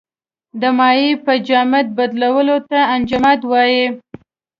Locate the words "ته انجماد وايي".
2.69-3.85